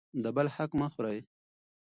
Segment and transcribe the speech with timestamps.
[0.23, 1.19] د بل حق مه خورئ.